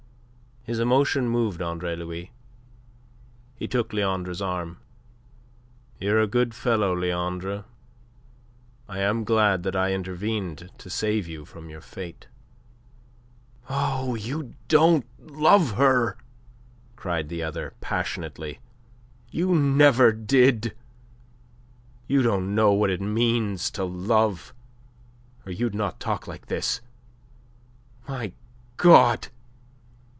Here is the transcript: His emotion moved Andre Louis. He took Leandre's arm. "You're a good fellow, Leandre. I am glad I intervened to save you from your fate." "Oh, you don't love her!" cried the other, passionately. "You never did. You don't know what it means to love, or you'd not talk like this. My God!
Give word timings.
His 0.63 0.77
emotion 0.77 1.27
moved 1.27 1.59
Andre 1.59 1.95
Louis. 1.95 2.31
He 3.55 3.67
took 3.67 3.91
Leandre's 3.91 4.43
arm. 4.43 4.77
"You're 5.99 6.19
a 6.21 6.27
good 6.27 6.53
fellow, 6.53 6.95
Leandre. 6.95 7.65
I 8.87 8.99
am 8.99 9.23
glad 9.23 9.65
I 9.75 9.91
intervened 9.91 10.69
to 10.77 10.87
save 10.87 11.27
you 11.27 11.45
from 11.45 11.71
your 11.71 11.81
fate." 11.81 12.27
"Oh, 13.71 14.13
you 14.13 14.53
don't 14.67 15.03
love 15.19 15.71
her!" 15.71 16.15
cried 16.95 17.27
the 17.29 17.41
other, 17.41 17.73
passionately. 17.81 18.59
"You 19.31 19.55
never 19.55 20.11
did. 20.11 20.75
You 22.05 22.21
don't 22.21 22.53
know 22.53 22.71
what 22.71 22.91
it 22.91 23.01
means 23.01 23.71
to 23.71 23.83
love, 23.83 24.53
or 25.43 25.51
you'd 25.51 25.73
not 25.73 25.99
talk 25.99 26.27
like 26.27 26.45
this. 26.45 26.81
My 28.07 28.31
God! 28.77 29.29